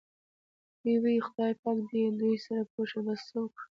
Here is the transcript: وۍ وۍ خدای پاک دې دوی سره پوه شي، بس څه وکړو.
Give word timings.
وۍ 0.83 0.95
وۍ 1.03 1.15
خدای 1.27 1.53
پاک 1.61 1.77
دې 1.89 2.03
دوی 2.19 2.35
سره 2.45 2.61
پوه 2.71 2.85
شي، 2.89 2.99
بس 3.05 3.19
څه 3.29 3.37
وکړو. 3.41 3.65